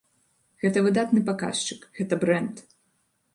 Гэта 0.63 0.81
выдатны 0.87 1.21
паказчык, 1.29 1.85
гэта 1.99 2.19
брэнд. 2.25 2.65